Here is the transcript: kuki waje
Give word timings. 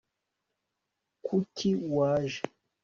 kuki 1.25 1.69
waje 1.95 2.41